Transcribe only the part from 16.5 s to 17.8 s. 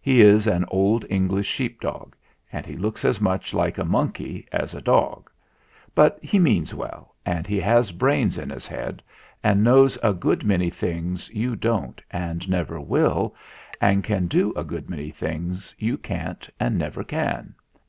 and never can.